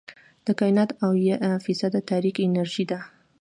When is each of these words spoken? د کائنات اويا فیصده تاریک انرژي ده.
د 0.45 0.47
کائنات 0.59 0.89
اويا 1.05 1.35
فیصده 1.65 1.99
تاریک 2.09 2.35
انرژي 2.47 2.85
ده. 2.91 2.99